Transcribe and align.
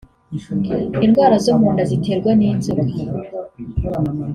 indwara 1.05 1.35
zo 1.45 1.53
mu 1.59 1.67
nda 1.73 1.83
ziterwa 1.91 2.31
n’inzoka 2.39 2.95